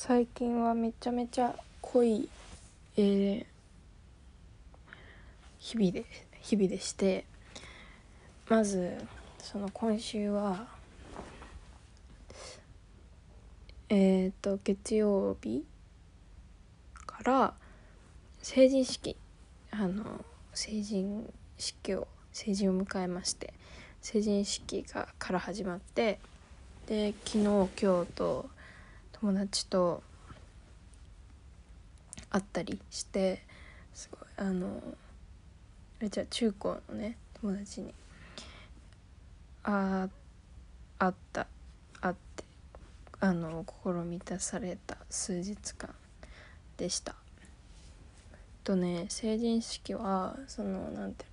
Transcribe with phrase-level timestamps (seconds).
[0.00, 2.28] 最近はめちゃめちゃ濃い、
[2.96, 3.44] えー
[5.58, 6.04] 日々で
[6.40, 7.24] 日々でして
[8.48, 8.96] まず
[9.40, 10.68] その今週は
[13.88, 15.64] えっ、と月曜日
[17.04, 17.54] から
[18.40, 19.16] 成人式
[19.72, 20.24] あの
[20.54, 21.28] 成人
[21.58, 23.52] 式を成人を迎えまして
[24.00, 26.20] 成人式がから始まって
[26.86, 28.48] で昨日今日と
[29.20, 30.02] 友達と
[32.30, 33.42] 会ったりして
[33.92, 34.80] すごいあの
[36.00, 37.92] えじゃ中高のね友達に
[39.64, 40.08] あ
[40.98, 41.46] 会った
[42.00, 42.44] 会って
[43.20, 45.90] あの心満たされた数日間
[46.76, 47.16] でした。
[48.62, 51.26] とね成人式はそのなんてい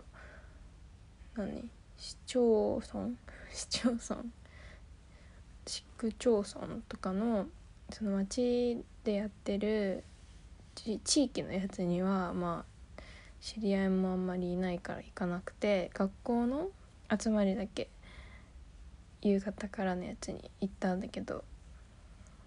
[1.35, 3.09] うの何市町村？
[3.53, 4.23] 市町村？
[5.67, 7.45] 市区町村とかの
[7.91, 10.03] その町でやってる
[10.75, 13.01] 地域のやつにはまあ
[13.41, 16.69] 知り合いもあんまりいないから行かなくて学校の
[17.17, 17.89] 集まりだけ
[19.21, 21.43] 夕方からのやつに行ったんだけどなん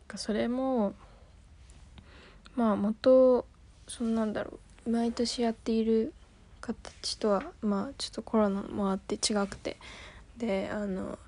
[0.08, 0.95] かそれも
[2.56, 3.47] まあ元
[3.86, 6.12] そんなんだろう毎年やっている
[6.61, 9.77] 形とはまあちょっとコロナもあって違くて。
[10.39, 11.19] であの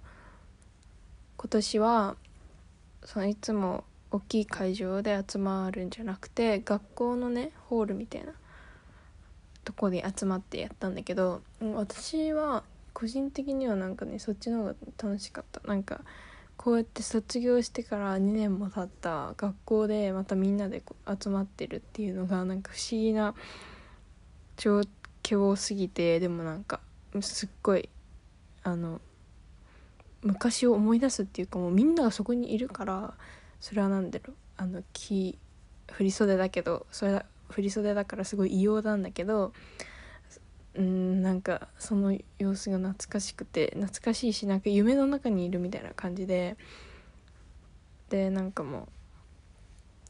[1.37, 2.17] 今年は
[3.05, 8.33] そのいつも大きい会場で集まるんじゃなくて学校のねホールみたいな
[9.65, 11.43] とこで集まってやったんだけど
[11.75, 15.61] 私は個人的にはなんかねそっちの方が楽しかった。
[15.67, 16.01] なんか
[16.57, 20.83] こうやって卒業してから2年も経った学校でまたみんなで
[21.23, 23.35] 集まってるっていうのがなんか不思議な
[24.59, 24.83] 状
[25.23, 26.81] 況すぎてでもなんか
[27.23, 27.89] すっごい
[28.63, 29.01] あの
[30.23, 33.15] 昔を思い出すっていうかもうみんながそこにいるから
[33.61, 35.39] それは何だろうあの木
[35.93, 39.53] 振り袖だけどそれだ振り袖だからすごい異様なんだけど
[40.75, 46.57] うんなんかその様子が懐かしくて懐かしいしなんか夢の中にいるみたいな感じで
[48.09, 48.89] でなんかも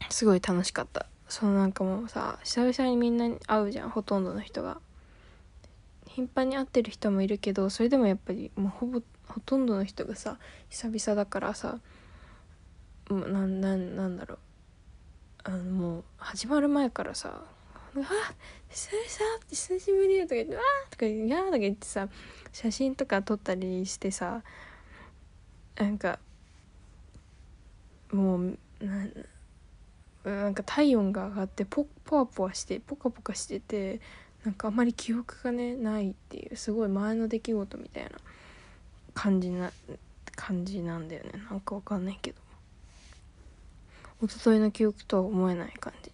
[0.09, 1.07] うすごい楽しかった。
[1.29, 4.81] そのなんかもうさ久々にみんなに会うじゃんほとんどの人が。
[6.09, 10.39] 頻繁に会ってる人もいるけどそれでもやっぱりもうほぼほとんどの人がさ
[10.69, 11.79] 久々だからさ
[13.15, 14.39] なななんだろう。
[15.43, 17.43] あのもう始まる前からさ
[17.95, 18.07] 「うわ
[18.69, 22.09] 久々久しぶり」とか言って「わー」とか言って「やー」とか言ってさ
[22.53, 24.43] 写真とか撮ったりしてさ
[25.77, 26.19] なんか
[28.13, 29.27] もうなん
[30.25, 34.01] なんか体温が上がってポポワポワしてポカポカしてて
[34.45, 38.11] なんかあんまり記憶がねないっていうすごい前の出来事みたいな
[39.15, 39.73] 感じな
[40.37, 41.33] 感じなんだよね。
[41.51, 42.50] なんかわかんないけど。
[44.23, 46.13] 一昨日の記憶とは思えない感じ、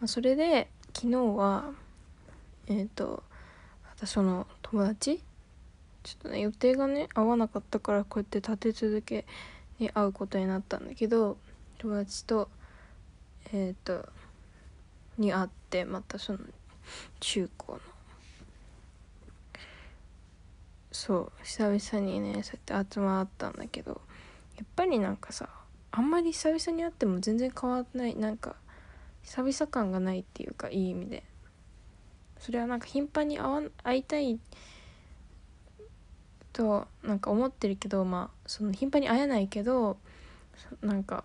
[0.00, 1.70] まあ、それで昨日は
[2.66, 3.22] えっ、と
[3.96, 5.20] 私の友達
[6.02, 9.26] ちょっとね予定がね合わなかったからこうやって立て続け
[9.78, 11.36] に会うことになったんだけど
[11.78, 12.48] 友達と
[13.52, 14.08] えっ、と
[15.18, 16.38] に会ってまたその
[17.20, 17.80] 中高の。
[20.90, 24.00] そう久々にねそうやって集まったんだけど
[24.56, 25.48] やっぱりなんかさ
[25.92, 28.56] あんまり久々に会っても全然変わらないなんか
[29.22, 31.22] 久々感がないっていうかいい意味で。
[32.42, 34.40] それはなんか頻繁に会わ会いたい
[36.52, 39.96] となんか思ってるけどまあその頻繁に会えないけど
[40.80, 41.22] なんか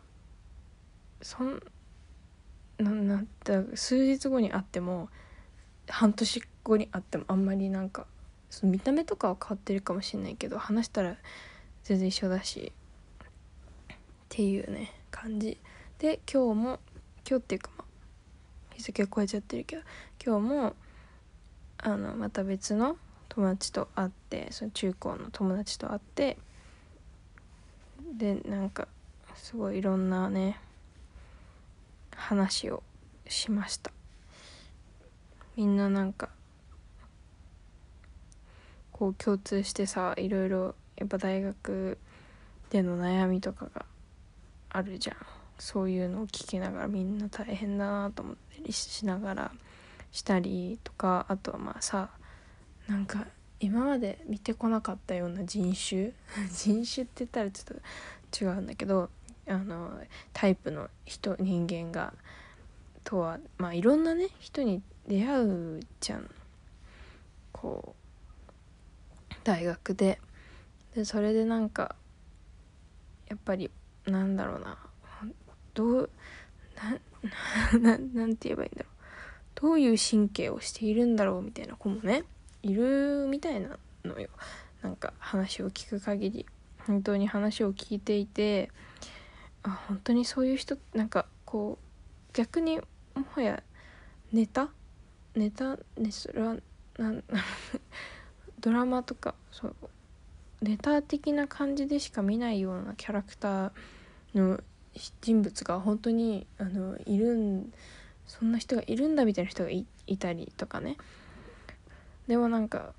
[1.24, 1.60] そん
[2.78, 5.10] なんなんだ数日後に会っても
[5.88, 8.06] 半年後に会ってもあんまりなんか
[8.52, 11.16] その見た目とかは変わってるかもしれないけど話したら
[11.84, 12.72] 全然一緒だし。
[14.28, 15.58] っていうね感じ。
[16.00, 16.80] で今日も
[17.28, 19.82] 今日っていうかまあ日付超えちゃってるけど
[20.24, 20.76] 今日も
[21.78, 22.98] あのまた別の
[23.30, 26.38] 友達と会ってその中高の友達と会って
[28.18, 28.88] でなんか
[29.36, 30.60] すごいいろんなね
[32.16, 32.84] 話を
[33.28, 33.92] しました。
[35.56, 36.30] みんななんか
[38.92, 41.98] こう共通してさいろいろやっぱ大学
[42.70, 43.86] での悩みとかが
[44.78, 45.18] あるじゃん。
[45.58, 49.52] そういうのを聞きながらみんな大変だなと思ったりしながら
[50.12, 52.12] したりとかあとはまあさ
[52.86, 53.26] なんか
[53.60, 56.12] 今まで見てこなかったような人種？
[56.54, 57.80] 人種って言ったらちょっ
[58.38, 59.10] と違うんだけど
[59.48, 60.00] あの
[60.32, 62.14] タイプの人人間が
[63.04, 66.30] とはまあいろんなね人に出会うじゃん。
[67.52, 67.96] こ
[69.32, 70.22] う大学で。
[70.94, 71.96] でそれでなんか
[73.28, 73.70] やっぱり
[74.08, 74.78] なんだろうな。
[75.74, 76.10] どう
[77.80, 78.94] な なんて言えばいいんだろう。
[79.56, 82.24] どういう神経をしているんだろうみたいな子もね
[82.64, 84.30] いるみたいなのよ。
[84.82, 86.46] なんか話を聞く限り。
[86.86, 88.72] 本当に話を聞いていて
[89.64, 92.86] あ本当にそういう人なんかこう逆にも
[93.32, 93.62] はや
[94.32, 94.70] ネタ？
[95.36, 95.78] ネタ？
[95.98, 96.56] ねそれは
[96.98, 97.24] なん
[98.62, 99.76] ドラマとかそう。
[100.62, 103.72] ネタ的な感じでしか見ないようなキャラクター
[104.34, 104.60] の
[105.22, 107.72] 人物が本当にあのいるん
[108.26, 109.86] そんな人がいるんだみたいな人がい
[110.18, 110.98] たりとかね。
[112.28, 112.94] でもなんか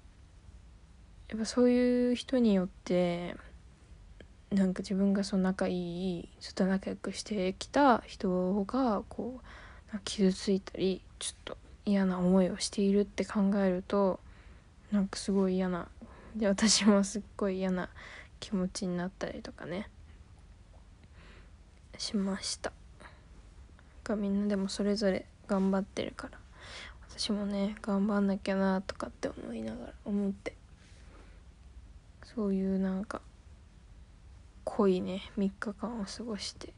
[1.29, 3.37] やっぱそういう人によって
[4.51, 9.41] なんか自分がその仲いいずっと仲良くしてきた人がこ
[9.95, 14.21] う傷ついたりちょっと嫌な思いをしているって考えると
[14.91, 15.89] なんかすごい嫌な。
[16.35, 17.91] で私もすっごい嫌な
[18.41, 19.91] 気持ちになったりとかね。
[21.99, 22.73] しました。
[24.05, 26.39] がみんなでもそれぞれ頑張ってるから。
[27.11, 30.55] 私もね頑張んなきゃなとかって思いながら思って。
[32.23, 33.21] そういうなんか
[34.65, 36.73] 濃いね3日間を過ごして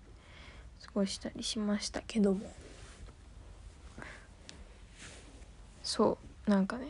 [0.83, 2.41] 過ごしたりしましたけども。
[5.83, 6.89] そうなんかね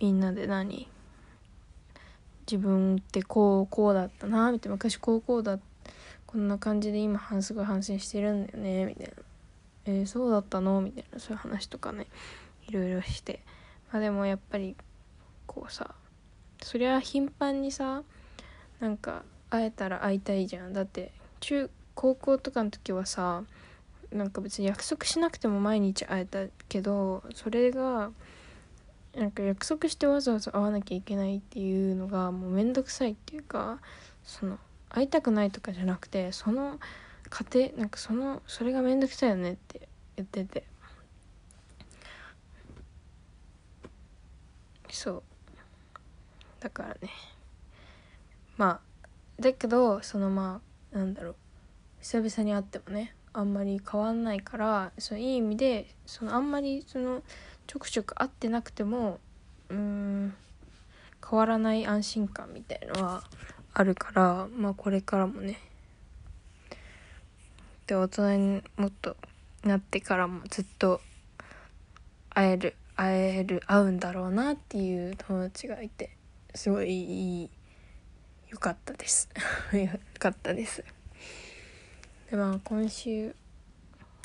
[0.00, 0.88] みんなで何？
[2.50, 4.74] 自分ってこうこうだったなみたいな。
[4.74, 5.62] 昔こうこうだった
[6.30, 9.12] こんな感じで今すごい反省してるんだよねみたいな。
[9.86, 10.80] えー、そうだったの？
[10.80, 11.18] みたいな。
[11.18, 12.06] そういう話とかね
[12.68, 13.40] いろいろして。
[13.92, 14.76] まあでもやっぱり
[15.46, 15.94] こうさ
[16.62, 18.02] そりゃ頻繁にさ
[18.78, 20.72] なんか会えたら会いたいじゃん。
[20.72, 21.10] だって
[21.40, 23.42] 中高校とかの時はさ
[24.12, 28.10] なんか別に約束しなくても毎日会えたけどそれが
[29.16, 33.78] なんか約束してわざわざ会わなきゃいけないっていうのがもうめんどくさいっていうか
[34.22, 34.58] その
[34.90, 36.78] 会いたくないとかじゃなくてその
[37.30, 40.64] 家庭なんかそのそれがめんどくさいよねって言ってて。
[44.90, 45.22] そう。
[46.58, 47.10] だからね。
[48.56, 48.80] まあ
[49.40, 50.60] だけどそのま
[50.92, 51.36] あなんだろう。
[52.00, 57.22] 久々に会ってもねあんまり変わんないからそのいい意味でそのあんまりその
[57.66, 59.20] ちょくちょく会ってなくても
[59.68, 60.34] うん
[61.28, 63.22] 変わらない安心感みたいのは
[63.72, 65.58] あるからまあこれからもね。
[67.86, 69.16] で大人にもっと
[69.64, 71.00] なってからもずっと
[72.30, 76.10] 会える会える会うんだろうなっていう友達がいて
[76.54, 77.50] すごいいい
[78.50, 79.28] よかったです。
[79.72, 79.88] よ
[80.18, 80.84] かったです。
[82.30, 83.34] でまあ今週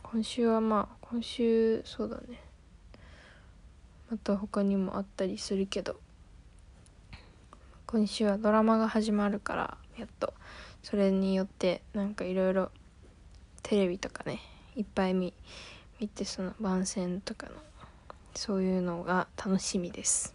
[0.02, 2.42] 今週はまあ今週そうだね。
[4.10, 6.05] また他にもあったりするけど。
[7.88, 10.34] 今週はドラマが始まるからやっと。
[10.86, 12.70] それによってなんかいろいろ
[13.64, 14.40] テレビとかね
[14.76, 15.34] いっぱい見
[16.00, 17.54] 見てその番宣とかの
[18.36, 20.35] そういうのが楽しみです。